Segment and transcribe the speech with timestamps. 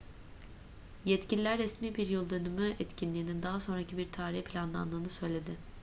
[1.05, 5.57] yetkililer resmi bir yıl dönümü etkinliğinin daha sonraki bir tarihe planlandığını söyledi